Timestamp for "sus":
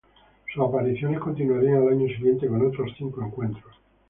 0.51-0.63